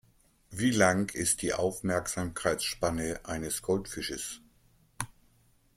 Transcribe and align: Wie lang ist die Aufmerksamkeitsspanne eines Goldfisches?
Wie 0.49 0.71
lang 0.71 1.11
ist 1.13 1.43
die 1.43 1.53
Aufmerksamkeitsspanne 1.53 3.19
eines 3.23 3.61
Goldfisches? 3.61 4.41